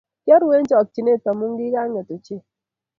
[0.23, 2.41] kyaruu eng chakchinet amu kigangeet ochei